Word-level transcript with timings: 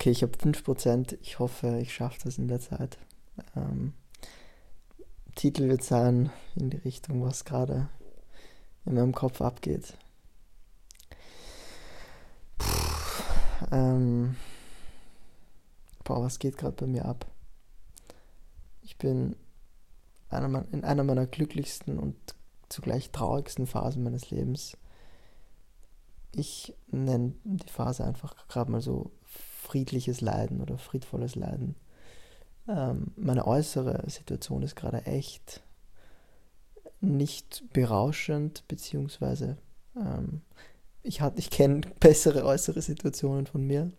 Okay, 0.00 0.12
ich 0.12 0.22
habe 0.22 0.32
5%. 0.32 1.18
Ich 1.20 1.40
hoffe, 1.40 1.78
ich 1.78 1.92
schaffe 1.92 2.20
das 2.24 2.38
in 2.38 2.48
der 2.48 2.58
Zeit. 2.58 2.96
Ähm, 3.54 3.92
Titel 5.34 5.68
wird 5.68 5.82
sein 5.82 6.30
in 6.56 6.70
die 6.70 6.78
Richtung, 6.78 7.22
was 7.22 7.44
gerade 7.44 7.90
in 8.86 8.94
meinem 8.94 9.14
Kopf 9.14 9.42
abgeht. 9.42 9.92
Puh, 12.56 12.66
ähm, 13.72 14.36
boah, 16.02 16.22
was 16.22 16.38
geht 16.38 16.56
gerade 16.56 16.76
bei 16.76 16.86
mir 16.86 17.04
ab? 17.04 17.26
Ich 18.80 18.96
bin 18.96 19.36
einer, 20.30 20.64
in 20.72 20.82
einer 20.82 21.04
meiner 21.04 21.26
glücklichsten 21.26 21.98
und 21.98 22.16
zugleich 22.70 23.10
traurigsten 23.10 23.66
Phasen 23.66 24.02
meines 24.02 24.30
Lebens. 24.30 24.78
Ich 26.32 26.74
nenne 26.86 27.34
die 27.44 27.68
Phase 27.68 28.02
einfach 28.02 28.48
gerade 28.48 28.70
mal 28.72 28.80
so 28.80 29.10
friedliches 29.70 30.20
Leiden 30.20 30.60
oder 30.60 30.78
friedvolles 30.78 31.36
Leiden. 31.36 31.76
Ähm, 32.68 33.12
meine 33.16 33.46
äußere 33.46 34.02
Situation 34.10 34.62
ist 34.62 34.74
gerade 34.74 35.06
echt 35.06 35.62
nicht 37.00 37.62
berauschend, 37.72 38.64
beziehungsweise 38.66 39.58
ähm, 39.96 40.42
ich, 41.02 41.20
ich 41.36 41.50
kenne 41.50 41.82
bessere 42.00 42.44
äußere 42.44 42.82
Situationen 42.82 43.46
von 43.46 43.64
mir. 43.64 43.92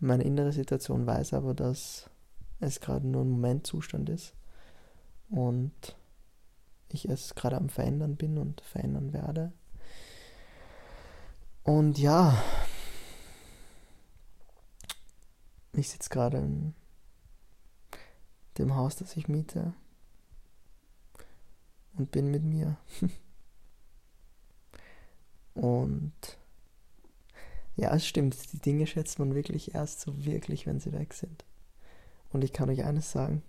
Meine 0.00 0.24
innere 0.24 0.52
Situation 0.52 1.06
weiß 1.06 1.34
aber, 1.34 1.54
dass 1.54 2.10
es 2.58 2.80
gerade 2.80 3.06
nur 3.06 3.22
ein 3.22 3.30
Momentzustand 3.30 4.08
ist 4.08 4.34
und 5.30 5.72
ich 6.88 7.08
es 7.08 7.36
gerade 7.36 7.56
am 7.56 7.68
Verändern 7.68 8.16
bin 8.16 8.38
und 8.38 8.60
verändern 8.60 9.12
werde. 9.12 9.52
Und 11.62 11.98
ja, 11.98 12.36
ich 15.76 15.90
sitze 15.90 16.10
gerade 16.10 16.38
in 16.38 16.74
dem 18.58 18.76
Haus, 18.76 18.96
das 18.96 19.16
ich 19.16 19.28
miete 19.28 19.74
und 21.96 22.10
bin 22.10 22.30
mit 22.30 22.44
mir. 22.44 22.76
und 25.54 26.12
ja, 27.76 27.94
es 27.94 28.06
stimmt, 28.06 28.52
die 28.52 28.58
Dinge 28.58 28.86
schätzt 28.86 29.18
man 29.18 29.34
wirklich 29.34 29.74
erst 29.74 30.00
so 30.00 30.24
wirklich, 30.24 30.66
wenn 30.66 30.80
sie 30.80 30.92
weg 30.92 31.12
sind. 31.14 31.44
Und 32.32 32.44
ich 32.44 32.52
kann 32.52 32.70
euch 32.70 32.84
eines 32.84 33.10
sagen, 33.10 33.42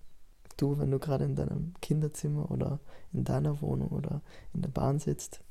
du, 0.58 0.80
wenn 0.80 0.92
du 0.92 1.00
gerade 1.00 1.26
in 1.26 1.36
deinem 1.36 1.74
Kinderzimmer 1.82 2.50
oder 2.50 2.80
in 3.14 3.24
deiner 3.24 3.62
Wohnung 3.62 3.90
oder 3.90 4.22
in 4.54 4.62
der 4.62 4.70
Bahn 4.70 5.00
sitzt 5.00 5.42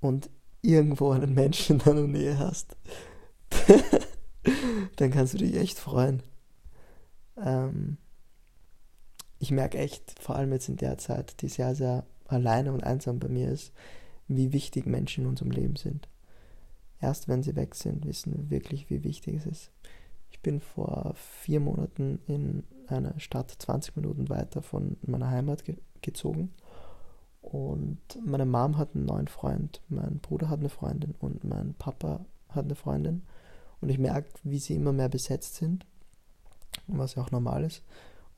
und 0.00 0.30
irgendwo 0.62 1.10
einen 1.10 1.34
Menschen 1.34 1.78
in 1.78 1.84
deiner 1.84 2.06
Nähe 2.06 2.38
hast, 2.38 2.76
dann 4.96 5.10
kannst 5.10 5.34
du 5.34 5.38
dich 5.38 5.56
echt 5.56 5.78
freuen. 5.78 6.22
Ähm, 7.36 7.98
ich 9.38 9.50
merke 9.50 9.78
echt, 9.78 10.18
vor 10.20 10.36
allem 10.36 10.52
jetzt 10.52 10.68
in 10.68 10.76
der 10.76 10.98
Zeit, 10.98 11.40
die 11.42 11.48
sehr, 11.48 11.74
sehr 11.74 12.04
alleine 12.26 12.72
und 12.72 12.84
einsam 12.84 13.18
bei 13.18 13.28
mir 13.28 13.50
ist, 13.50 13.72
wie 14.26 14.52
wichtig 14.52 14.86
Menschen 14.86 15.24
in 15.24 15.30
unserem 15.30 15.50
Leben 15.50 15.76
sind. 15.76 16.08
Erst 17.00 17.28
wenn 17.28 17.42
sie 17.42 17.56
weg 17.56 17.74
sind, 17.74 18.06
wissen 18.06 18.34
wir 18.34 18.50
wirklich, 18.50 18.90
wie 18.90 19.04
wichtig 19.04 19.36
es 19.36 19.46
ist. 19.46 19.70
Ich 20.30 20.40
bin 20.40 20.60
vor 20.60 21.14
vier 21.14 21.60
Monaten 21.60 22.20
in 22.26 22.64
einer 22.86 23.18
Stadt 23.18 23.50
20 23.50 23.96
Minuten 23.96 24.28
weiter 24.28 24.62
von 24.62 24.96
meiner 25.02 25.30
Heimat 25.30 25.64
ge 25.64 25.76
gezogen. 26.00 26.52
Und 27.40 27.98
meine 28.24 28.46
Mom 28.46 28.76
hat 28.78 28.94
einen 28.94 29.06
neuen 29.06 29.26
Freund, 29.26 29.80
mein 29.88 30.18
Bruder 30.20 30.48
hat 30.48 30.60
eine 30.60 30.68
Freundin 30.68 31.14
und 31.18 31.42
mein 31.42 31.74
Papa 31.74 32.24
hat 32.50 32.66
eine 32.66 32.76
Freundin. 32.76 33.22
Und 33.80 33.88
ich 33.88 33.98
merke, 33.98 34.28
wie 34.42 34.58
sie 34.58 34.74
immer 34.74 34.92
mehr 34.92 35.08
besetzt 35.08 35.56
sind, 35.56 35.86
was 36.86 37.14
ja 37.14 37.22
auch 37.22 37.30
normal 37.30 37.64
ist. 37.64 37.82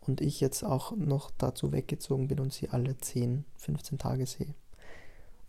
Und 0.01 0.21
ich 0.21 0.41
jetzt 0.41 0.65
auch 0.65 0.97
noch 0.97 1.31
dazu 1.39 1.73
weggezogen 1.73 2.29
bin 2.29 2.41
und 2.41 2.53
sie 2.53 2.71
alle 2.71 2.97
10, 2.97 3.45
15 3.57 3.99
Tage 3.99 4.27
sehe. 4.27 4.55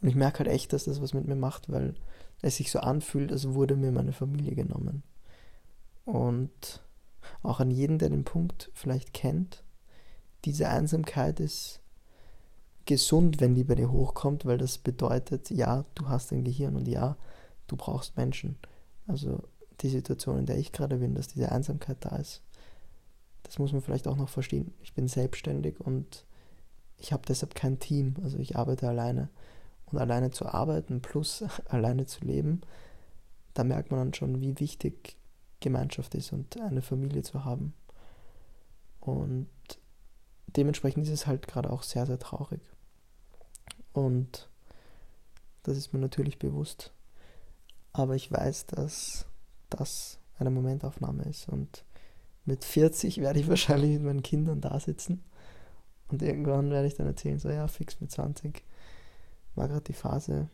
Und 0.01 0.07
ich 0.07 0.15
merke 0.15 0.39
halt 0.39 0.49
echt, 0.49 0.73
dass 0.73 0.85
das 0.85 1.01
was 1.01 1.13
mit 1.13 1.27
mir 1.27 1.35
macht, 1.35 1.71
weil 1.71 1.95
es 2.41 2.57
sich 2.57 2.71
so 2.71 2.79
anfühlt, 2.79 3.31
als 3.31 3.53
wurde 3.53 3.75
mir 3.75 3.91
meine 3.91 4.13
Familie 4.13 4.55
genommen. 4.55 5.03
Und 6.05 6.81
auch 7.43 7.59
an 7.59 7.71
jeden, 7.71 7.99
der 7.99 8.09
den 8.09 8.23
Punkt 8.23 8.71
vielleicht 8.73 9.13
kennt, 9.13 9.63
diese 10.45 10.69
Einsamkeit 10.69 11.39
ist 11.39 11.81
gesund, 12.85 13.39
wenn 13.39 13.53
die 13.53 13.63
bei 13.63 13.75
dir 13.75 13.91
hochkommt, 13.91 14.45
weil 14.45 14.57
das 14.57 14.79
bedeutet, 14.79 15.51
ja, 15.51 15.85
du 15.95 16.09
hast 16.09 16.31
ein 16.31 16.43
Gehirn 16.43 16.75
und 16.75 16.87
ja, 16.87 17.15
du 17.67 17.75
brauchst 17.75 18.17
Menschen. 18.17 18.57
Also 19.07 19.43
die 19.81 19.89
Situation, 19.89 20.39
in 20.39 20.45
der 20.45 20.57
ich 20.57 20.71
gerade 20.71 20.97
bin, 20.97 21.15
dass 21.15 21.27
diese 21.27 21.51
Einsamkeit 21.51 21.97
da 22.01 22.15
ist, 22.17 22.41
das 23.43 23.59
muss 23.59 23.73
man 23.73 23.81
vielleicht 23.81 24.07
auch 24.07 24.15
noch 24.15 24.29
verstehen. 24.29 24.73
Ich 24.81 24.93
bin 24.93 25.07
selbstständig 25.07 25.79
und 25.79 26.25
ich 26.97 27.11
habe 27.11 27.23
deshalb 27.27 27.55
kein 27.55 27.79
Team, 27.79 28.15
also 28.23 28.37
ich 28.37 28.55
arbeite 28.55 28.87
alleine. 28.87 29.29
Und 29.87 29.97
alleine 29.97 30.31
zu 30.31 30.45
arbeiten 30.45 31.01
plus 31.01 31.43
alleine 31.67 32.05
zu 32.05 32.23
leben, 32.23 32.61
da 33.53 33.63
merkt 33.63 33.91
man 33.91 33.99
dann 33.99 34.13
schon, 34.13 34.39
wie 34.39 34.59
wichtig 34.59 35.17
Gemeinschaft 35.59 36.15
ist 36.15 36.31
und 36.31 36.59
eine 36.61 36.81
Familie 36.81 37.23
zu 37.23 37.43
haben. 37.43 37.73
Und 38.99 39.49
dementsprechend 40.47 41.03
ist 41.03 41.11
es 41.11 41.27
halt 41.27 41.47
gerade 41.47 41.69
auch 41.69 41.83
sehr, 41.83 42.05
sehr 42.05 42.19
traurig. 42.19 42.61
Und 43.93 44.49
das 45.63 45.77
ist 45.77 45.93
mir 45.93 45.99
natürlich 45.99 46.39
bewusst. 46.39 46.93
Aber 47.93 48.15
ich 48.15 48.31
weiß, 48.31 48.67
dass 48.67 49.25
das 49.71 50.19
eine 50.37 50.51
Momentaufnahme 50.51 51.23
ist. 51.23 51.49
Und 51.49 51.83
mit 52.45 52.63
40 52.63 53.19
werde 53.19 53.39
ich 53.39 53.47
wahrscheinlich 53.49 53.91
mit 53.91 54.03
meinen 54.03 54.23
Kindern 54.23 54.61
da 54.61 54.79
sitzen. 54.79 55.23
Und 56.09 56.21
irgendwann 56.21 56.69
werde 56.69 56.87
ich 56.87 56.95
dann 56.95 57.07
erzählen, 57.07 57.39
so 57.39 57.49
ja, 57.49 57.67
fix 57.67 57.99
mit 58.01 58.11
20 58.11 58.63
war 59.55 59.67
gerade 59.67 59.83
die 59.83 59.93
Phase, 59.93 60.49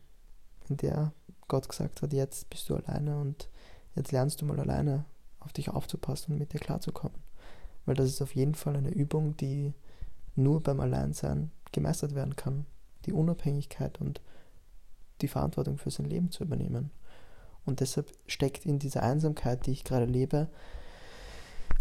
in 0.70 0.78
der 0.78 1.14
Gott 1.48 1.70
gesagt 1.70 2.02
hat, 2.02 2.14
jetzt 2.14 2.50
bist 2.50 2.70
du 2.70 2.76
alleine 2.76 3.20
und 3.20 3.50
Jetzt 3.98 4.12
lernst 4.12 4.40
du 4.40 4.46
mal 4.46 4.60
alleine 4.60 5.06
auf 5.40 5.54
dich 5.54 5.70
aufzupassen 5.70 6.34
und 6.34 6.40
mit 6.40 6.54
dir 6.54 6.60
klarzukommen. 6.60 7.18
Weil 7.86 7.96
das 7.96 8.08
ist 8.08 8.22
auf 8.22 8.36
jeden 8.36 8.54
Fall 8.54 8.76
eine 8.76 8.92
Übung, 8.92 9.36
die 9.38 9.74
nur 10.36 10.62
beim 10.62 10.80
Alleinsein 10.80 11.52
gemeistert 11.72 12.14
werden 12.14 12.36
kann. 12.36 12.68
Die 13.08 13.12
Unabhängigkeit 13.12 14.00
und 14.00 14.22
die 15.22 15.28
Verantwortung 15.28 15.80
für 15.80 15.90
sein 15.90 16.06
Leben 16.06 16.30
zu 16.30 16.44
übernehmen. 16.44 16.92
Und 17.68 17.82
deshalb 17.82 18.14
steckt 18.28 18.66
in 18.66 18.80
dieser 18.80 19.04
Einsamkeit, 19.04 19.66
die 19.66 19.72
ich 19.72 19.84
gerade 19.84 20.06
lebe, 20.06 20.48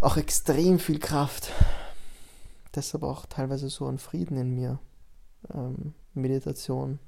auch 0.01 0.17
extrem 0.17 0.81
viel 0.81 0.99
Kraft. 0.99 1.53
Deshalb 2.75 3.05
auch 3.05 3.25
teilweise 3.27 3.71
so 3.71 3.87
ein 3.87 3.99
Frieden 3.99 4.37
in 4.37 4.51
mir. 4.51 4.81
Ähm, 5.55 5.95
Meditation, 6.13 6.99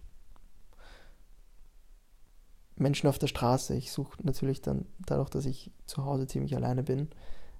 Menschen 2.76 3.08
auf 3.08 3.18
der 3.18 3.26
Straße. 3.26 3.74
Ich 3.74 3.90
suche 3.90 4.16
natürlich 4.22 4.62
dann, 4.62 4.86
dadurch, 5.04 5.30
dass 5.30 5.44
ich 5.44 5.72
zu 5.86 6.04
Hause 6.04 6.28
ziemlich 6.28 6.54
alleine 6.54 6.84
bin, 6.84 7.08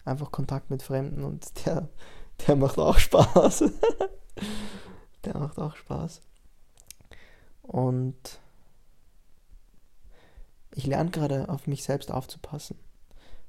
einfach 0.04 0.30
Kontakt 0.30 0.70
mit 0.70 0.84
Fremden 0.84 1.24
und 1.24 1.50
der, 1.66 1.88
der 2.46 2.54
macht 2.54 2.78
auch 2.78 2.98
Spaß. 2.98 3.64
der 5.24 5.36
macht 5.36 5.58
auch 5.58 5.74
Spaß. 5.74 6.20
Und 7.62 8.40
ich 10.78 10.86
lerne 10.86 11.10
gerade 11.10 11.48
auf 11.48 11.66
mich 11.66 11.82
selbst 11.82 12.12
aufzupassen. 12.12 12.78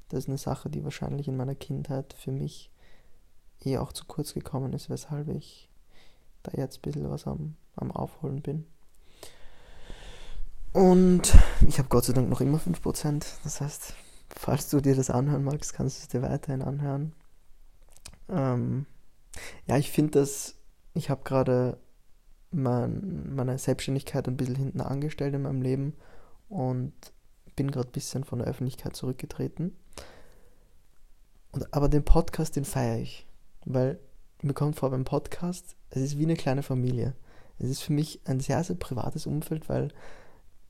Das 0.07 0.23
ist 0.23 0.29
eine 0.29 0.39
Sache, 0.39 0.67
die 0.67 0.83
wahrscheinlich 0.83 1.27
in 1.27 1.37
meiner 1.37 1.53
Kindheit 1.53 2.15
für 2.17 2.31
mich 2.31 2.71
eh 3.63 3.77
auch 3.77 3.93
zu 3.93 4.05
kurz 4.05 4.33
gekommen 4.33 4.73
ist, 4.73 4.89
weshalb 4.89 5.27
ich 5.27 5.69
da 6.41 6.51
jetzt 6.57 6.79
ein 6.79 6.81
bisschen 6.81 7.07
was 7.07 7.27
am, 7.27 7.55
am 7.75 7.91
Aufholen 7.91 8.41
bin. 8.41 8.65
Und 10.73 11.37
ich 11.67 11.77
habe 11.77 11.87
Gott 11.89 12.05
sei 12.05 12.13
Dank 12.13 12.29
noch 12.29 12.41
immer 12.41 12.57
5%. 12.57 13.23
Das 13.43 13.61
heißt, 13.61 13.93
falls 14.35 14.71
du 14.71 14.81
dir 14.81 14.95
das 14.95 15.11
anhören 15.11 15.43
magst, 15.43 15.75
kannst 15.75 15.99
du 15.99 16.01
es 16.01 16.07
dir 16.07 16.23
weiterhin 16.23 16.63
anhören. 16.63 17.13
Ähm, 18.27 18.87
ja, 19.67 19.77
ich 19.77 19.91
finde 19.91 20.19
das, 20.19 20.55
ich 20.95 21.11
habe 21.11 21.21
gerade 21.23 21.77
mein, 22.49 23.35
meine 23.35 23.59
Selbstständigkeit 23.59 24.27
ein 24.27 24.37
bisschen 24.37 24.55
hinten 24.55 24.81
angestellt 24.81 25.35
in 25.35 25.43
meinem 25.43 25.61
Leben 25.61 25.93
und 26.47 26.93
bin 27.59 27.71
gerade 27.71 27.89
ein 27.89 27.91
bisschen 27.91 28.23
von 28.23 28.39
der 28.39 28.47
Öffentlichkeit 28.47 28.95
zurückgetreten. 28.95 29.75
Und, 31.51 31.73
aber 31.73 31.89
den 31.89 32.05
Podcast, 32.05 32.55
den 32.55 32.63
feiere 32.63 32.99
ich, 32.99 33.27
weil 33.65 33.99
mir 34.41 34.53
kommt 34.53 34.77
vor 34.77 34.91
beim 34.91 35.03
Podcast, 35.03 35.75
es 35.89 36.01
ist 36.01 36.17
wie 36.17 36.23
eine 36.23 36.37
kleine 36.37 36.63
Familie. 36.63 37.15
Es 37.57 37.69
ist 37.69 37.81
für 37.81 37.91
mich 37.91 38.21
ein 38.23 38.39
sehr, 38.39 38.63
sehr 38.63 38.77
privates 38.77 39.25
Umfeld, 39.25 39.67
weil 39.67 39.89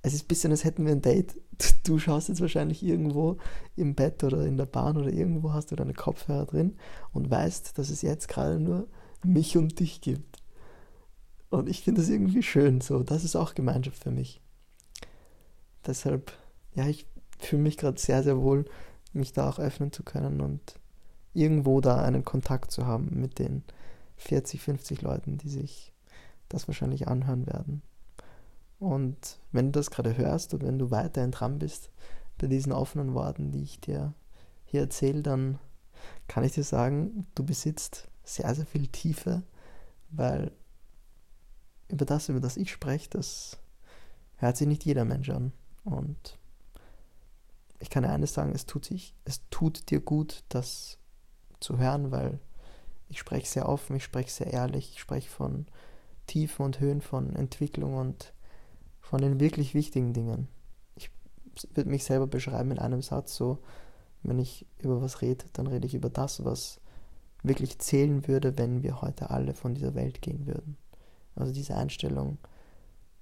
es 0.01 0.15
ist 0.15 0.23
ein 0.23 0.27
bisschen, 0.29 0.49
als 0.49 0.63
hätten 0.63 0.83
wir 0.85 0.91
ein 0.91 1.03
Date. 1.03 1.39
Du 1.83 1.99
schaust 1.99 2.29
jetzt 2.29 2.41
wahrscheinlich 2.41 2.81
irgendwo 2.81 3.37
im 3.75 3.93
Bett 3.93 4.23
oder 4.23 4.45
in 4.45 4.57
der 4.57 4.65
Bahn 4.65 4.97
oder 4.97 5.11
irgendwo 5.11 5.53
hast 5.53 5.71
du 5.71 5.75
deine 5.75 5.93
Kopfhörer 5.93 6.45
drin 6.45 6.77
und 7.13 7.29
weißt, 7.29 7.77
dass 7.77 7.89
es 7.89 8.01
jetzt 8.01 8.27
gerade 8.27 8.59
nur 8.59 8.87
mich 9.23 9.57
und 9.57 9.79
dich 9.79 10.01
gibt. 10.01 10.41
Und 11.49 11.69
ich 11.69 11.81
finde 11.81 12.01
das 12.01 12.09
irgendwie 12.09 12.43
schön. 12.43 12.81
So, 12.81 13.03
das 13.03 13.23
ist 13.23 13.35
auch 13.35 13.53
Gemeinschaft 13.53 14.01
für 14.03 14.11
mich. 14.11 14.41
Deshalb, 15.85 16.31
ja, 16.79 16.87
ich 16.87 17.05
fühle 17.39 17.61
mich 17.61 17.77
gerade 17.77 17.99
sehr, 17.99 18.23
sehr 18.23 18.41
wohl, 18.41 18.65
mich 19.11 19.33
da 19.33 19.49
auch 19.49 19.59
öffnen 19.59 19.91
zu 19.91 20.03
können 20.03 20.39
und 20.39 20.79
irgendwo 21.33 21.81
da 21.81 22.01
einen 22.01 22.23
Kontakt 22.23 22.71
zu 22.71 22.85
haben 22.85 23.09
mit 23.19 23.37
den 23.39 23.63
40, 24.15 24.61
50 24.61 25.01
Leuten, 25.01 25.37
die 25.37 25.49
sich 25.49 25.93
das 26.47 26.67
wahrscheinlich 26.67 27.07
anhören 27.07 27.47
werden. 27.47 27.81
Und 28.79 29.39
wenn 29.51 29.67
du 29.67 29.79
das 29.79 29.91
gerade 29.91 30.15
hörst 30.15 30.53
und 30.53 30.63
wenn 30.63 30.79
du 30.79 30.89
weiterhin 30.89 31.31
dran 31.31 31.59
bist 31.59 31.91
bei 32.37 32.47
diesen 32.47 32.71
offenen 32.71 33.13
Worten, 33.13 33.51
die 33.51 33.63
ich 33.63 33.81
dir 33.81 34.13
hier 34.65 34.81
erzähle, 34.81 35.21
dann 35.21 35.59
kann 36.27 36.45
ich 36.45 36.53
dir 36.53 36.63
sagen, 36.63 37.27
du 37.35 37.43
besitzt 37.43 38.07
sehr, 38.23 38.55
sehr 38.55 38.65
viel 38.65 38.87
Tiefe, 38.87 39.43
weil 40.11 40.51
über 41.89 42.05
das, 42.05 42.29
über 42.29 42.39
das 42.39 42.55
ich 42.55 42.71
spreche, 42.71 43.09
das 43.09 43.57
hört 44.37 44.55
sich 44.55 44.67
nicht 44.67 44.85
jeder 44.85 45.03
Mensch 45.03 45.29
an. 45.29 45.51
Und 45.83 46.39
ich 47.79 47.89
kann 47.89 48.03
dir 48.03 48.09
eines 48.09 48.33
sagen, 48.33 48.51
es 48.53 48.65
tut 48.65 48.85
sich, 48.85 49.15
es 49.25 49.41
tut 49.49 49.89
dir 49.89 50.01
gut, 50.01 50.43
das 50.49 50.97
zu 51.59 51.77
hören, 51.77 52.11
weil 52.11 52.39
ich 53.07 53.19
spreche 53.19 53.47
sehr 53.47 53.67
offen, 53.67 53.95
ich 53.95 54.03
spreche 54.03 54.29
sehr 54.29 54.47
ehrlich, 54.47 54.91
ich 54.93 54.99
spreche 54.99 55.29
von 55.29 55.65
Tiefen 56.27 56.65
und 56.65 56.79
Höhen, 56.79 57.01
von 57.01 57.35
Entwicklung 57.35 57.95
und 57.95 58.33
von 58.99 59.21
den 59.21 59.39
wirklich 59.39 59.73
wichtigen 59.73 60.13
Dingen. 60.13 60.47
Ich 60.95 61.09
würde 61.73 61.89
mich 61.89 62.03
selber 62.03 62.27
beschreiben 62.27 62.71
in 62.71 62.79
einem 62.79 63.01
Satz 63.01 63.35
so, 63.35 63.59
wenn 64.21 64.37
ich 64.37 64.65
über 64.79 65.01
was 65.01 65.21
rede, 65.21 65.45
dann 65.53 65.67
rede 65.67 65.87
ich 65.87 65.95
über 65.95 66.09
das, 66.09 66.43
was 66.45 66.81
wirklich 67.41 67.79
zählen 67.79 68.27
würde, 68.27 68.57
wenn 68.57 68.83
wir 68.83 69.01
heute 69.01 69.29
alle 69.29 69.53
von 69.53 69.73
dieser 69.73 69.95
Welt 69.95 70.21
gehen 70.21 70.45
würden. 70.45 70.77
Also 71.35 71.53
diese 71.53 71.75
Einstellung, 71.75 72.37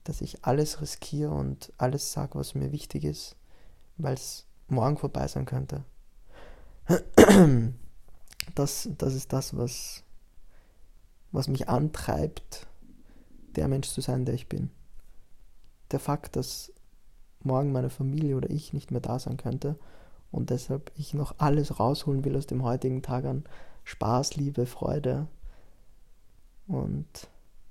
dass 0.04 0.22
ich 0.22 0.44
alles 0.44 0.82
riskiere 0.82 1.32
und 1.32 1.72
alles 1.78 2.12
sage, 2.12 2.36
was 2.36 2.56
mir 2.56 2.72
wichtig 2.72 3.04
ist, 3.04 3.36
weil 3.98 4.16
es 4.16 4.47
morgen 4.68 4.98
vorbei 4.98 5.28
sein 5.28 5.46
könnte. 5.46 5.84
Das, 8.56 8.90
das 8.98 9.14
ist 9.14 9.34
das, 9.34 9.56
was, 9.56 10.04
was 11.32 11.48
mich 11.48 11.70
antreibt, 11.70 12.66
der 13.56 13.68
Mensch 13.68 13.90
zu 13.90 14.02
sein, 14.02 14.26
der 14.26 14.34
ich 14.34 14.50
bin. 14.50 14.72
Der 15.92 16.00
Fakt, 16.00 16.36
dass 16.36 16.72
morgen 17.44 17.72
meine 17.72 17.90
Familie 17.90 18.36
oder 18.36 18.50
ich 18.50 18.74
nicht 18.74 18.90
mehr 18.90 19.02
da 19.02 19.20
sein 19.20 19.38
könnte 19.38 19.78
und 20.32 20.50
deshalb 20.50 20.92
ich 20.96 21.14
noch 21.14 21.36
alles 21.38 21.80
rausholen 21.80 22.24
will 22.26 22.36
aus 22.36 22.48
dem 22.48 22.64
heutigen 22.64 23.02
Tag 23.02 23.26
an 23.26 23.44
Spaß, 23.84 24.36
Liebe, 24.36 24.66
Freude 24.66 25.28
und 26.68 27.28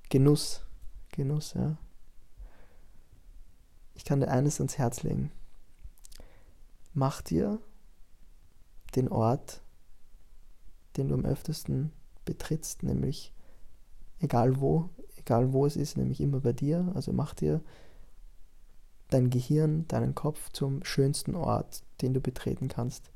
Genuss. 0.08 0.62
Genuss, 1.12 1.54
ja. 1.54 1.76
Ich 3.94 4.04
kann 4.04 4.20
dir 4.20 4.28
eines 4.28 4.60
ans 4.60 4.78
Herz 4.78 5.02
legen. 5.02 5.32
Mach 6.98 7.20
dir 7.20 7.60
den 8.94 9.10
Ort, 9.10 9.60
den 10.96 11.08
du 11.08 11.14
am 11.14 11.26
öftesten 11.26 11.92
betrittst, 12.24 12.84
nämlich 12.84 13.34
egal 14.18 14.62
wo, 14.62 14.88
egal 15.16 15.52
wo 15.52 15.66
es 15.66 15.76
ist, 15.76 15.98
nämlich 15.98 16.22
immer 16.22 16.40
bei 16.40 16.54
dir. 16.54 16.90
Also 16.94 17.12
mach 17.12 17.34
dir 17.34 17.60
dein 19.10 19.28
Gehirn, 19.28 19.86
deinen 19.88 20.14
Kopf 20.14 20.50
zum 20.52 20.82
schönsten 20.84 21.34
Ort, 21.34 21.82
den 22.00 22.14
du 22.14 22.22
betreten 22.22 22.68
kannst. 22.68 23.10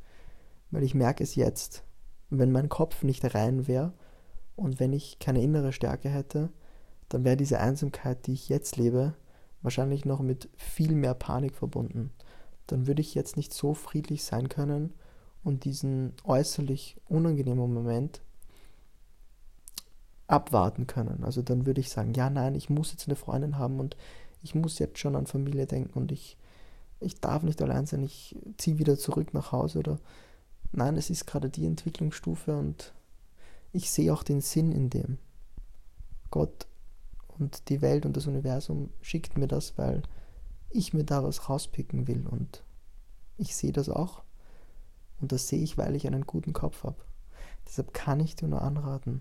Weil 0.71 0.82
ich 0.82 0.94
merke 0.94 1.25
es 1.25 1.35
jetzt, 1.35 1.82
wenn 2.29 2.53
mein 2.53 2.69
Kopf 2.69 3.03
nicht 3.03 3.35
rein 3.35 3.67
wäre 3.67 3.94
und 4.56 4.79
wenn 4.79 4.93
ich 4.93 5.21
keine 5.21 5.41
innere 5.41 5.73
Stärke 5.73 6.11
hätte, 6.11 6.50
dann 7.09 7.25
wäre 7.25 7.38
diese 7.38 7.61
Einsamkeit, 7.61 8.27
die 8.27 8.35
ich 8.35 8.50
jetzt 8.50 8.77
lebe, 8.77 9.15
wahrscheinlich 9.62 10.05
noch 10.05 10.21
mit 10.21 10.50
viel 10.59 10.94
mehr 10.94 11.15
Panik 11.15 11.55
verbunden. 11.55 12.12
Dann 12.70 12.87
würde 12.87 13.00
ich 13.00 13.14
jetzt 13.14 13.37
nicht 13.37 13.52
so 13.52 13.75
friedlich 13.75 14.25
sein 14.25 14.49
können 14.49 14.93
und 15.43 15.64
diesen 15.64 16.12
äußerlich 16.25 16.96
unangenehmen 17.08 17.72
Moment 17.72 18.20
abwarten 20.26 20.87
können. 20.87 21.25
Also 21.25 21.43
dann 21.43 21.67
würde 21.67 21.81
ich 21.81 21.90
sagen, 21.90 22.14
ja, 22.14 22.31
nein, 22.31 22.55
ich 22.55 22.70
muss 22.70 22.93
jetzt 22.93 23.08
eine 23.08 23.17
Freundin 23.17 23.58
haben 23.58 23.81
und 23.81 23.96
ich 24.43 24.55
muss 24.55 24.78
jetzt 24.78 24.99
schon 24.99 25.17
an 25.17 25.26
Familie 25.26 25.67
denken 25.67 25.99
und 25.99 26.12
ich, 26.12 26.37
ich 27.00 27.20
darf 27.20 27.43
nicht 27.43 27.61
allein 27.61 27.87
sein, 27.87 28.02
ich 28.02 28.37
ziehe 28.56 28.78
wieder 28.78 28.96
zurück 28.96 29.34
nach 29.34 29.52
Hause 29.52 29.81
oder 29.81 29.99
nein, 30.72 30.96
es 30.96 31.11
ist 31.11 31.26
gerade 31.26 31.50
die 31.50 31.67
Entwicklungsstufe 31.67 32.56
und 32.56 32.94
ich 33.72 33.90
sehe 33.90 34.12
auch 34.12 34.22
den 34.22 34.40
Sinn 34.40 34.72
in 34.72 34.88
dem. 34.90 35.19
Gott 36.31 36.67
und 37.38 37.69
die 37.69 37.82
Welt 37.82 38.06
und 38.06 38.17
das 38.17 38.26
Universum 38.26 38.90
schickt 39.00 39.37
mir 39.37 39.49
das, 39.49 39.76
weil 39.78 40.02
ich 40.70 40.94
mir 40.94 41.05
da 41.05 41.22
was 41.22 41.49
rauspicken 41.49 42.06
will 42.06 42.26
und 42.26 42.62
ich 43.37 43.55
sehe 43.56 43.72
das 43.72 43.88
auch 43.88 44.22
und 45.20 45.32
das 45.32 45.49
sehe 45.49 45.62
ich, 45.62 45.78
weil 45.78 45.96
ich 45.96 46.06
einen 46.06 46.26
guten 46.26 46.52
Kopf 46.52 46.84
habe. 46.84 47.02
Deshalb 47.67 47.93
kann 47.93 48.20
ich 48.20 48.37
dir 48.37 48.49
nur 48.49 48.62
anraten, 48.62 49.20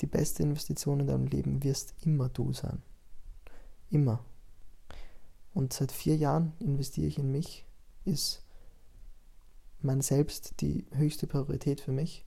die 0.00 0.06
beste 0.06 0.42
Investition 0.42 1.00
in 1.00 1.06
deinem 1.06 1.26
Leben 1.26 1.62
wirst 1.62 1.94
immer 2.02 2.28
du 2.28 2.52
sein. 2.52 2.82
Immer. 3.90 4.24
Und 5.52 5.72
seit 5.72 5.92
vier 5.92 6.16
Jahren 6.16 6.52
investiere 6.58 7.06
ich 7.06 7.18
in 7.18 7.30
mich, 7.30 7.66
ist 8.04 8.42
mein 9.82 10.00
Selbst 10.00 10.60
die 10.60 10.86
höchste 10.92 11.26
Priorität 11.26 11.80
für 11.80 11.92
mich. 11.92 12.24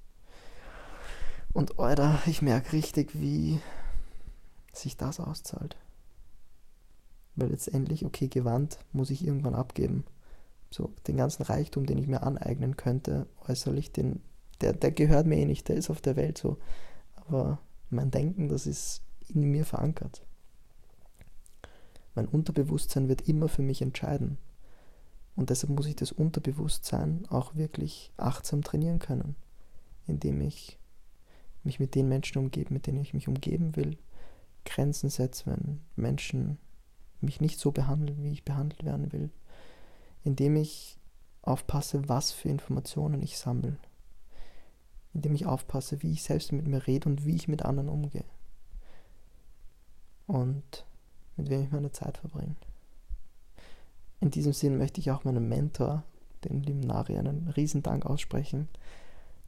Und 1.53 1.79
Alter, 1.79 2.19
ich 2.25 2.41
merke 2.41 2.73
richtig, 2.73 3.19
wie 3.19 3.59
sich 4.71 4.97
das 4.97 5.19
auszahlt. 5.19 5.77
Weil 7.35 7.49
letztendlich, 7.49 8.05
okay, 8.05 8.27
gewandt 8.27 8.79
muss 8.91 9.09
ich 9.09 9.25
irgendwann 9.25 9.55
abgeben. 9.55 10.05
So, 10.69 10.91
den 11.07 11.17
ganzen 11.17 11.43
Reichtum, 11.43 11.85
den 11.85 11.97
ich 11.97 12.07
mir 12.07 12.23
aneignen 12.23 12.77
könnte, 12.77 13.27
äußerlich, 13.47 13.91
den, 13.91 14.21
der, 14.61 14.73
der 14.73 14.91
gehört 14.91 15.25
mir 15.25 15.37
eh 15.37 15.45
nicht, 15.45 15.67
der 15.67 15.75
ist 15.75 15.89
auf 15.89 16.01
der 16.01 16.15
Welt 16.15 16.37
so. 16.37 16.57
Aber 17.15 17.59
mein 17.89 18.11
Denken, 18.11 18.49
das 18.49 18.67
ist 18.67 19.01
in 19.27 19.43
mir 19.43 19.65
verankert. 19.65 20.25
Mein 22.15 22.27
Unterbewusstsein 22.27 23.07
wird 23.07 23.27
immer 23.27 23.47
für 23.47 23.61
mich 23.61 23.81
entscheiden. 23.81 24.37
Und 25.35 25.49
deshalb 25.49 25.73
muss 25.73 25.87
ich 25.87 25.95
das 25.95 26.11
Unterbewusstsein 26.11 27.25
auch 27.29 27.55
wirklich 27.55 28.11
achtsam 28.17 28.61
trainieren 28.61 28.99
können, 28.99 29.35
indem 30.05 30.41
ich 30.41 30.77
mich 31.63 31.79
mit 31.79 31.95
den 31.95 32.07
Menschen 32.07 32.37
umgebe, 32.37 32.73
mit 32.73 32.87
denen 32.87 32.99
ich 32.99 33.13
mich 33.13 33.27
umgeben 33.27 33.75
will, 33.75 33.97
Grenzen 34.65 35.09
setze, 35.09 35.45
wenn 35.47 35.81
Menschen 35.95 36.57
mich 37.23 37.41
nicht 37.41 37.59
so 37.59 37.71
behandeln, 37.71 38.23
wie 38.23 38.31
ich 38.31 38.45
behandelt 38.45 38.83
werden 38.83 39.11
will, 39.11 39.29
indem 40.23 40.55
ich 40.55 40.97
aufpasse, 41.41 42.07
was 42.07 42.31
für 42.31 42.49
Informationen 42.49 43.21
ich 43.21 43.37
sammle, 43.37 43.77
indem 45.13 45.35
ich 45.35 45.45
aufpasse, 45.45 46.01
wie 46.01 46.11
ich 46.11 46.23
selbst 46.23 46.51
mit 46.51 46.67
mir 46.67 46.87
rede 46.87 47.09
und 47.09 47.25
wie 47.25 47.35
ich 47.35 47.47
mit 47.47 47.63
anderen 47.63 47.89
umgehe 47.89 48.25
und 50.27 50.85
mit 51.35 51.49
wem 51.49 51.63
ich 51.63 51.71
meine 51.71 51.91
Zeit 51.91 52.17
verbringe. 52.17 52.55
In 54.19 54.31
diesem 54.31 54.53
Sinn 54.53 54.77
möchte 54.77 55.01
ich 55.01 55.11
auch 55.11 55.25
meinem 55.25 55.49
Mentor, 55.49 56.03
dem 56.45 56.61
lieben 56.61 56.79
Nari, 56.79 57.17
einen 57.17 57.49
Riesendank 57.49 58.05
aussprechen, 58.05 58.69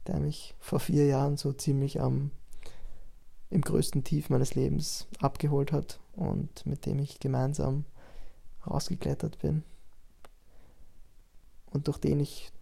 der 0.06 0.20
mich 0.20 0.54
vor 0.60 0.80
vier 0.80 1.06
Jahren 1.06 1.36
so 1.36 1.52
ziemlich 1.52 2.00
am 2.00 2.30
im 3.50 3.60
größten 3.60 4.04
Tief 4.04 4.30
meines 4.30 4.54
Lebens 4.54 5.06
abgeholt 5.20 5.72
hat 5.72 6.00
und 6.14 6.66
mit 6.66 6.86
dem 6.86 6.98
ich 6.98 7.20
gemeinsam 7.20 7.84
rausgeklettert 8.66 9.38
bin. 9.38 9.62
Und 11.70 11.88
durch 11.88 11.98
den 11.98 12.20
ich 12.20 12.52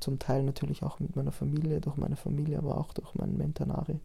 zum 0.00 0.18
Teil 0.18 0.44
natürlich 0.44 0.82
auch 0.82 1.00
mit 1.00 1.16
meiner 1.16 1.32
Familie, 1.32 1.80
durch 1.80 1.96
meine 1.96 2.16
Familie, 2.16 2.58
aber 2.58 2.78
auch 2.78 2.92
durch 2.92 3.14
meinen 3.14 3.36
Mentor 3.36 3.66
Nari, 3.66 4.00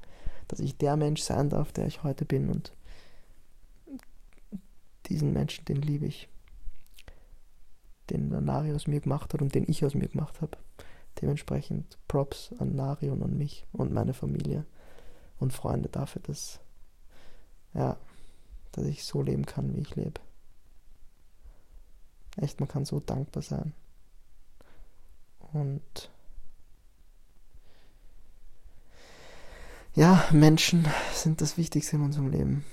dass 0.48 0.60
ich 0.60 0.78
der 0.78 0.96
Mensch 0.98 1.22
sein 1.22 1.50
darf, 1.50 1.72
der 1.72 1.86
ich 1.86 2.04
heute 2.04 2.26
bin. 2.26 2.50
Und 2.50 2.74
diesen 5.08 5.34
Menschen, 5.34 5.66
den 5.66 5.82
liebe 5.82 6.06
ich, 6.06 6.30
den 8.10 8.30
Nari 8.30 8.74
aus 8.74 8.88
mir 8.88 9.02
gemacht 9.02 9.34
hat 9.34 9.42
und 9.42 9.54
den 9.54 9.66
ich 9.68 9.86
aus 9.86 9.94
mir 9.94 10.08
gemacht 10.08 10.42
habe. 10.42 10.58
Dementsprechend 11.22 11.98
Props 12.08 12.54
an 12.58 12.76
Nari 12.76 13.10
und 13.10 13.22
an 13.22 13.38
mich 13.38 13.66
und 13.72 13.94
meine 13.94 14.14
Familie 14.14 14.66
und 15.44 15.54
Freunde 15.54 15.90
dafür, 15.90 16.22
dass, 16.24 16.60
ja, 17.74 17.98
dass 18.72 18.86
ich 18.86 19.04
so 19.04 19.22
leben 19.22 19.46
kann, 19.46 19.76
wie 19.76 19.82
ich 19.82 19.96
lebe. 19.96 20.20
Echt, 22.38 22.60
man 22.60 22.70
kann 22.70 22.86
so 22.86 23.00
dankbar 23.00 23.44
sein. 23.44 23.74
Und 25.54 26.10
ja, 29.94 30.26
Menschen 30.32 30.88
sind 31.14 31.42
das 31.42 31.58
Wichtigste 31.58 31.98
in 31.98 32.04
unserem 32.04 32.32
Leben. 32.32 32.66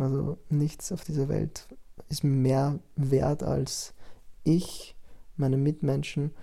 Also 0.00 0.38
nichts 0.48 0.90
auf 0.90 1.04
dieser 1.04 1.28
Welt 1.28 1.68
ist 2.08 2.24
mehr 2.24 2.78
wert 2.96 3.42
als 3.42 3.94
ich, 4.42 4.96
meine 5.36 5.56
Mitmenschen 5.56 6.34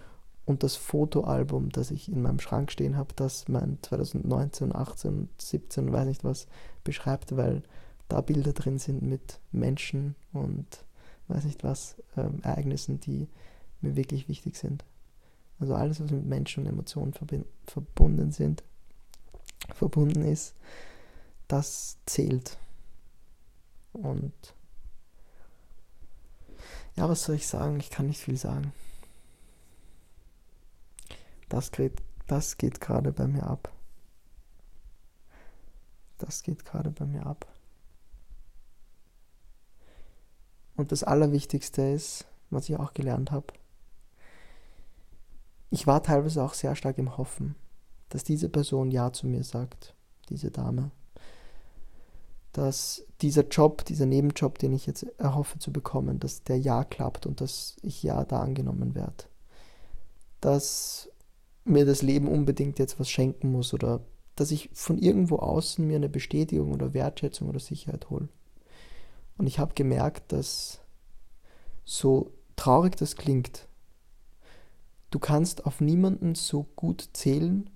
und 0.46 0.64
das 0.64 0.76
Fotoalbum, 0.76 1.70
das 1.70 1.92
ich 1.92 2.12
in 2.12 2.22
meinem 2.22 2.40
Schrank 2.40 2.72
stehen 2.72 2.98
habe, 2.98 3.14
das 3.16 3.48
mein 3.48 3.78
2019, 3.82 4.76
18, 4.76 5.30
17, 5.38 5.92
weiß 5.92 6.08
nicht 6.08 6.24
was 6.24 6.48
beschreibt, 6.84 7.38
weil 7.38 7.64
da 8.10 8.22
Bilder 8.22 8.54
drin 8.54 8.78
sind 8.78 9.02
mit 9.02 9.40
Menschen 9.52 10.16
und 10.34 10.86
weiß 11.30 11.46
nicht 11.46 11.64
was, 11.64 11.96
äh, 12.18 12.28
Ereignissen, 12.42 13.00
die 13.00 13.30
mir 13.82 13.96
wirklich 13.96 14.28
wichtig 14.28 14.58
sind. 14.58 14.84
Also 15.60 15.76
alles, 15.76 16.02
was 16.02 16.12
mit 16.12 16.26
Menschen 16.26 16.64
und 16.64 16.70
Emotionen 16.70 17.14
verbunden 17.66 18.32
sind, 18.32 18.64
verbunden 19.74 20.26
ist, 20.26 20.56
das 21.48 21.98
zählt. 22.06 22.58
Und 23.94 24.34
ja, 26.96 27.08
was 27.08 27.24
soll 27.24 27.36
ich 27.36 27.48
sagen? 27.48 27.80
Ich 27.80 27.90
kann 27.90 28.08
nicht 28.08 28.20
viel 28.20 28.38
sagen. 28.38 28.74
Das 31.54 31.72
geht, 31.72 32.02
das 32.26 32.58
geht 32.58 32.82
gerade 32.82 33.12
bei 33.12 33.28
mir 33.28 33.44
ab. 33.44 33.72
Das 36.18 36.42
geht 36.42 36.66
gerade 36.66 36.90
bei 36.90 37.06
mir 37.06 37.28
ab. 37.28 37.46
Und 40.76 40.92
das 40.92 41.04
Allerwichtigste 41.04 41.84
ist, 41.84 42.26
was 42.50 42.70
ich 42.70 42.78
auch 42.78 42.96
gelernt 42.96 43.30
habe, 43.30 43.54
ich 45.70 45.86
war 45.86 46.02
teilweise 46.02 46.44
auch 46.44 46.56
sehr 46.56 46.76
stark 46.76 46.98
im 46.98 47.18
Hoffen, 47.18 47.54
dass 48.10 48.24
diese 48.24 48.50
Person 48.50 48.90
Ja 48.90 49.14
zu 49.14 49.28
mir 49.28 49.44
sagt, 49.44 49.94
diese 50.30 50.50
Dame. 50.50 50.90
Dass 52.52 53.06
dieser 53.22 53.44
Job, 53.44 53.86
dieser 53.86 54.08
Nebenjob, 54.08 54.58
den 54.58 54.74
ich 54.74 54.88
jetzt 54.88 55.04
erhoffe 55.20 55.60
zu 55.60 55.72
bekommen, 55.72 56.20
dass 56.20 56.42
der 56.42 56.58
Ja 56.58 56.84
klappt 56.84 57.28
und 57.28 57.42
dass 57.42 57.76
ich 57.84 58.02
Ja 58.02 58.26
da 58.26 58.42
angenommen 58.42 58.96
werde. 58.96 59.26
Dass 60.42 61.12
mir 61.65 61.86
das 61.86 62.01
Leben 62.01 62.27
unbedingt 62.27 62.79
jetzt 62.79 63.00
was 63.00 63.10
schenken 63.10 63.51
muss 63.51 63.74
oder 63.74 64.01
dass 64.36 64.51
ich 64.51 64.70
von 64.74 64.98
irgendwo 64.98 65.38
außen 65.38 65.86
mir 65.86 65.98
eine 65.98 66.10
Bestätigung 66.10 66.72
oder 66.72 66.93
Wertschätzung 66.93 67.50
oder 67.50 67.60
Sicherheit 67.60 68.10
hole. 68.10 68.29
Und 69.38 69.48
ich 69.48 69.60
habe 69.60 69.74
gemerkt, 69.74 70.32
dass 70.32 70.79
so 71.86 72.32
traurig 72.55 72.96
das 72.96 73.15
klingt, 73.15 73.67
du 75.12 75.20
kannst 75.20 75.65
auf 75.65 75.82
niemanden 75.82 76.36
so 76.36 76.63
gut 76.75 77.10
zählen, 77.13 77.70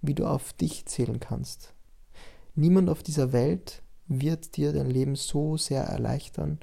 wie 0.00 0.14
du 0.14 0.26
auf 0.26 0.52
dich 0.52 0.86
zählen 0.86 1.18
kannst. 1.18 1.72
Niemand 2.54 2.88
auf 2.88 3.02
dieser 3.02 3.32
Welt 3.32 3.82
wird 4.06 4.56
dir 4.56 4.72
dein 4.72 4.90
Leben 4.90 5.16
so 5.16 5.56
sehr 5.56 5.82
erleichtern, 5.82 6.58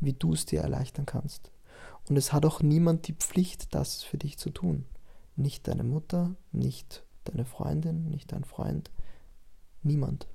wie 0.00 0.12
du 0.12 0.32
es 0.32 0.46
dir 0.46 0.60
erleichtern 0.60 1.06
kannst. 1.06 1.50
Und 2.08 2.16
es 2.16 2.32
hat 2.32 2.44
auch 2.44 2.62
niemand 2.62 3.06
die 3.08 3.14
Pflicht, 3.14 3.74
das 3.74 4.02
für 4.02 4.18
dich 4.18 4.38
zu 4.38 4.50
tun. 4.50 4.84
Nicht 5.40 5.68
deine 5.68 5.84
Mutter, 5.84 6.36
nicht 6.52 7.02
deine 7.24 7.46
Freundin, 7.46 8.10
nicht 8.10 8.30
dein 8.32 8.44
Freund, 8.44 8.90
niemand, 9.82 10.28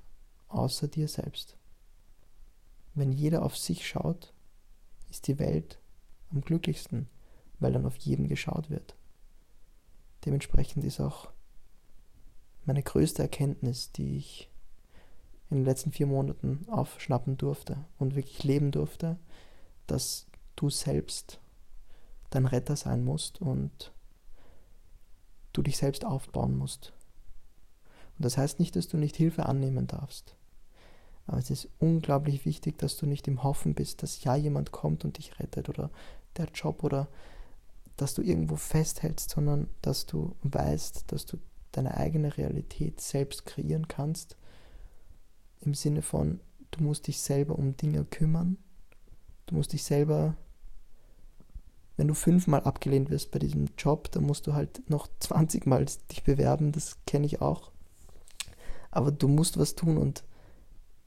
außer 0.48 0.88
dir 0.88 1.06
selbst. 1.06 1.56
Wenn 2.96 3.12
jeder 3.12 3.44
auf 3.44 3.56
sich 3.56 3.86
schaut, 3.86 4.34
ist 5.08 5.28
die 5.28 5.38
Welt 5.38 5.78
am 6.32 6.40
glücklichsten, 6.40 7.08
weil 7.60 7.72
dann 7.72 7.86
auf 7.86 7.96
jeden 7.98 8.26
geschaut 8.26 8.68
wird. 8.68 8.96
Dementsprechend 10.24 10.82
ist 10.82 10.98
auch 10.98 11.30
meine 12.64 12.82
größte 12.82 13.22
Erkenntnis, 13.22 13.92
die 13.92 14.16
ich 14.16 14.50
in 15.50 15.58
den 15.58 15.66
letzten 15.66 15.92
vier 15.92 16.08
Monaten 16.08 16.66
aufschnappen 16.68 17.36
durfte 17.36 17.84
und 18.00 18.16
wirklich 18.16 18.42
leben 18.42 18.72
durfte, 18.72 19.20
dass 19.86 20.26
du 20.56 20.68
selbst 20.68 21.38
dein 22.30 22.46
Retter 22.46 22.74
sein 22.74 23.04
musst 23.04 23.40
und 23.40 23.92
du 25.56 25.62
dich 25.62 25.76
selbst 25.76 26.04
aufbauen 26.04 26.56
musst. 26.56 26.92
Und 28.18 28.24
das 28.24 28.38
heißt 28.38 28.58
nicht, 28.60 28.76
dass 28.76 28.88
du 28.88 28.96
nicht 28.96 29.16
Hilfe 29.16 29.46
annehmen 29.46 29.86
darfst. 29.86 30.36
Aber 31.26 31.38
es 31.38 31.50
ist 31.50 31.68
unglaublich 31.78 32.44
wichtig, 32.44 32.78
dass 32.78 32.96
du 32.96 33.06
nicht 33.06 33.26
im 33.28 33.42
Hoffen 33.42 33.74
bist, 33.74 34.02
dass 34.02 34.22
ja 34.22 34.36
jemand 34.36 34.70
kommt 34.70 35.04
und 35.04 35.18
dich 35.18 35.38
rettet 35.40 35.68
oder 35.68 35.90
der 36.36 36.48
Job 36.54 36.84
oder 36.84 37.08
dass 37.96 38.14
du 38.14 38.22
irgendwo 38.22 38.56
festhältst, 38.56 39.30
sondern 39.30 39.68
dass 39.82 40.06
du 40.06 40.36
weißt, 40.42 41.04
dass 41.10 41.26
du 41.26 41.38
deine 41.72 41.96
eigene 41.96 42.36
Realität 42.36 43.00
selbst 43.00 43.44
kreieren 43.44 43.88
kannst. 43.88 44.36
Im 45.60 45.74
Sinne 45.74 46.02
von, 46.02 46.40
du 46.70 46.84
musst 46.84 47.06
dich 47.06 47.20
selber 47.20 47.58
um 47.58 47.76
Dinge 47.76 48.04
kümmern. 48.04 48.58
Du 49.46 49.54
musst 49.54 49.72
dich 49.72 49.82
selber, 49.82 50.36
wenn 51.96 52.08
du 52.08 52.14
fünfmal 52.14 52.62
abgelehnt 52.62 53.10
wirst 53.10 53.30
bei 53.30 53.38
diesem 53.38 53.66
Job, 53.78 54.10
dann 54.12 54.24
musst 54.24 54.46
du 54.46 54.54
halt 54.54 54.88
noch 54.88 55.08
20 55.20 55.66
Mal 55.66 55.86
dich 56.10 56.24
bewerben. 56.24 56.72
Das 56.72 56.98
kenne 57.06 57.26
ich 57.26 57.40
auch. 57.40 57.70
Aber 58.90 59.10
du 59.10 59.28
musst 59.28 59.58
was 59.58 59.74
tun 59.74 59.98
und 59.98 60.24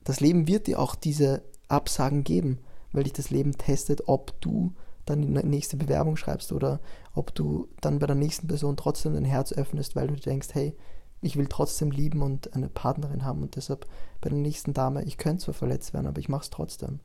das 0.04 0.20
Leben 0.20 0.48
wird 0.48 0.68
dir 0.68 0.80
auch 0.80 0.96
diese 0.96 1.44
Absagen 1.68 2.24
geben, 2.24 2.60
weil 2.92 3.04
dich 3.04 3.14
das 3.14 3.30
Leben 3.30 3.58
testet, 3.58 4.08
ob 4.08 4.40
du 4.42 4.74
dann 5.06 5.22
die 5.22 5.28
nächste 5.28 5.78
Bewerbung 5.78 6.18
schreibst 6.18 6.52
oder 6.52 6.80
ob 7.14 7.34
du 7.34 7.68
dann 7.82 8.00
bei 8.00 8.08
der 8.08 8.16
nächsten 8.16 8.48
Person 8.48 8.78
trotzdem 8.78 9.14
dein 9.14 9.26
Herz 9.26 9.52
öffnest, 9.52 9.96
weil 9.96 10.08
du 10.08 10.16
denkst, 10.16 10.50
hey, 10.54 10.76
ich 11.22 11.36
will 11.36 11.48
trotzdem 11.48 11.92
lieben 11.92 12.22
und 12.22 12.54
eine 12.54 12.70
Partnerin 12.70 13.26
haben 13.26 13.42
und 13.42 13.56
deshalb 13.56 13.88
bei 14.22 14.30
der 14.30 14.38
nächsten 14.38 14.74
Dame, 14.74 15.04
ich 15.04 15.18
könnte 15.18 15.46
zwar 15.46 15.54
verletzt 15.54 15.94
werden, 15.94 16.08
aber 16.08 16.20
ich 16.20 16.30
mache 16.30 16.44
es 16.44 16.50
trotzdem. 16.50 17.00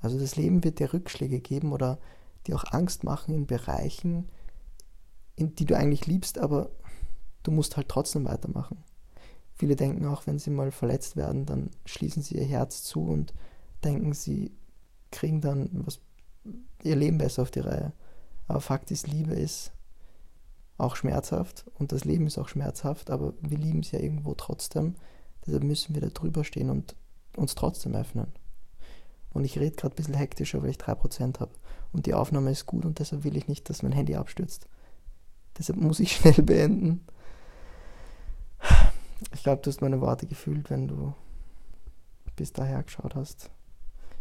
Also 0.00 0.18
das 0.18 0.36
Leben 0.36 0.64
wird 0.64 0.80
dir 0.80 0.92
Rückschläge 0.92 1.40
geben 1.40 1.72
oder 1.72 1.98
dir 2.46 2.56
auch 2.56 2.64
Angst 2.72 3.04
machen 3.04 3.34
in 3.34 3.46
Bereichen, 3.46 4.28
in 5.36 5.54
die 5.54 5.64
du 5.64 5.76
eigentlich 5.76 6.06
liebst, 6.06 6.38
aber 6.38 6.70
du 7.42 7.50
musst 7.50 7.76
halt 7.76 7.88
trotzdem 7.88 8.24
weitermachen. 8.24 8.82
Viele 9.54 9.76
denken 9.76 10.06
auch, 10.06 10.26
wenn 10.26 10.38
sie 10.38 10.50
mal 10.50 10.70
verletzt 10.70 11.16
werden, 11.16 11.46
dann 11.46 11.70
schließen 11.86 12.22
sie 12.22 12.36
ihr 12.36 12.44
Herz 12.44 12.82
zu 12.82 13.04
und 13.04 13.32
denken, 13.84 14.12
sie 14.12 14.52
kriegen 15.10 15.40
dann 15.40 15.70
was, 15.72 16.00
ihr 16.82 16.96
Leben 16.96 17.18
besser 17.18 17.42
auf 17.42 17.50
die 17.50 17.60
Reihe. 17.60 17.92
Aber 18.48 18.60
Fakt 18.60 18.90
ist, 18.90 19.06
Liebe 19.06 19.34
ist 19.34 19.72
auch 20.76 20.96
schmerzhaft 20.96 21.66
und 21.74 21.92
das 21.92 22.04
Leben 22.04 22.26
ist 22.26 22.38
auch 22.38 22.48
schmerzhaft, 22.48 23.10
aber 23.10 23.34
wir 23.40 23.58
lieben 23.58 23.80
es 23.80 23.92
ja 23.92 24.00
irgendwo 24.00 24.34
trotzdem. 24.34 24.96
Deshalb 25.46 25.62
müssen 25.62 25.94
wir 25.94 26.02
da 26.02 26.08
drüber 26.08 26.42
stehen 26.42 26.70
und 26.70 26.96
uns 27.36 27.54
trotzdem 27.54 27.94
öffnen. 27.94 28.32
Und 29.34 29.44
ich 29.44 29.58
rede 29.58 29.76
gerade 29.76 29.94
ein 29.94 29.96
bisschen 29.96 30.14
hektischer, 30.14 30.62
weil 30.62 30.70
ich 30.70 30.78
3% 30.78 31.40
habe. 31.40 31.50
Und 31.92 32.06
die 32.06 32.14
Aufnahme 32.14 32.50
ist 32.50 32.66
gut 32.66 32.84
und 32.84 33.00
deshalb 33.00 33.24
will 33.24 33.36
ich 33.36 33.48
nicht, 33.48 33.68
dass 33.68 33.82
mein 33.82 33.92
Handy 33.92 34.14
abstürzt. 34.14 34.68
Deshalb 35.58 35.78
muss 35.78 36.00
ich 36.00 36.12
schnell 36.16 36.42
beenden. 36.42 37.04
Ich 39.32 39.42
glaube, 39.42 39.60
du 39.60 39.70
hast 39.70 39.82
meine 39.82 40.00
Worte 40.00 40.26
gefühlt, 40.26 40.70
wenn 40.70 40.88
du 40.88 41.14
bis 42.36 42.52
daher 42.52 42.82
geschaut 42.82 43.14
hast. 43.16 43.50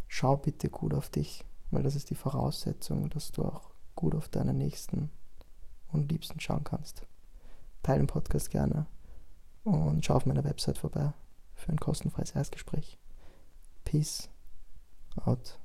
Schau 0.07 0.35
bitte 0.35 0.69
gut 0.69 0.93
auf 0.93 1.09
dich, 1.09 1.45
weil 1.71 1.83
das 1.83 1.95
ist 1.95 2.09
die 2.09 2.15
Voraussetzung, 2.15 3.09
dass 3.09 3.31
du 3.31 3.43
auch 3.43 3.71
gut 3.95 4.15
auf 4.15 4.29
deine 4.29 4.53
Nächsten 4.53 5.11
und 5.91 6.11
Liebsten 6.11 6.39
schauen 6.39 6.63
kannst. 6.63 7.05
Teile 7.83 7.99
den 7.99 8.07
Podcast 8.07 8.49
gerne 8.49 8.87
und 9.63 10.03
schau 10.03 10.15
auf 10.15 10.25
meiner 10.25 10.43
Website 10.43 10.77
vorbei 10.77 11.13
für 11.53 11.71
ein 11.71 11.79
kostenfreies 11.79 12.31
Erstgespräch. 12.31 12.97
Peace 13.85 14.29
out. 15.27 15.57